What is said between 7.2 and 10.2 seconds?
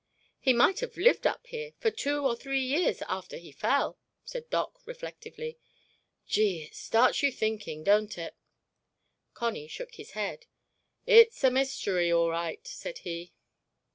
you thinking, don't it?" Connie shook his